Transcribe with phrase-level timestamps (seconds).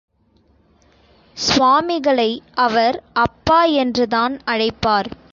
[1.37, 2.41] சுவாமிகளை
[2.53, 5.09] அவர், அப்பா என்றுதான் அழைப்பார்.